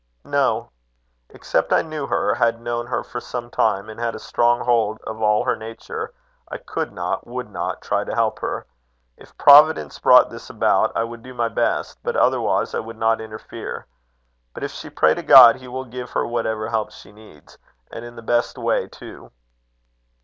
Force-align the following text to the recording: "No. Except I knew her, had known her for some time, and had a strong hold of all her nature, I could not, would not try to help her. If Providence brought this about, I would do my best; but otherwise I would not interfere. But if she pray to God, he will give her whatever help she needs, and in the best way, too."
"No. 0.25 0.71
Except 1.29 1.71
I 1.71 1.83
knew 1.83 2.07
her, 2.07 2.33
had 2.33 2.59
known 2.59 2.87
her 2.87 3.03
for 3.03 3.19
some 3.21 3.51
time, 3.51 3.87
and 3.87 3.99
had 3.99 4.15
a 4.15 4.19
strong 4.19 4.61
hold 4.61 4.99
of 5.03 5.21
all 5.21 5.43
her 5.43 5.55
nature, 5.55 6.11
I 6.49 6.57
could 6.57 6.91
not, 6.91 7.27
would 7.27 7.51
not 7.51 7.83
try 7.83 8.03
to 8.05 8.15
help 8.15 8.39
her. 8.39 8.65
If 9.15 9.37
Providence 9.37 9.99
brought 9.99 10.31
this 10.31 10.49
about, 10.49 10.91
I 10.97 11.03
would 11.03 11.21
do 11.21 11.35
my 11.35 11.49
best; 11.49 11.99
but 12.01 12.15
otherwise 12.15 12.73
I 12.73 12.79
would 12.79 12.97
not 12.97 13.21
interfere. 13.21 13.85
But 14.55 14.63
if 14.63 14.71
she 14.71 14.89
pray 14.89 15.13
to 15.13 15.21
God, 15.21 15.57
he 15.57 15.67
will 15.67 15.85
give 15.85 16.09
her 16.13 16.25
whatever 16.25 16.67
help 16.69 16.91
she 16.91 17.11
needs, 17.11 17.59
and 17.91 18.03
in 18.03 18.15
the 18.15 18.23
best 18.23 18.57
way, 18.57 18.87
too." 18.87 19.29